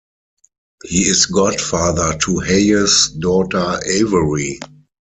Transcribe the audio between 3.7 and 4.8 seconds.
Avery.